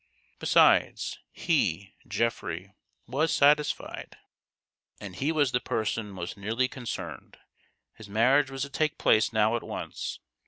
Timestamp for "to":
8.63-8.69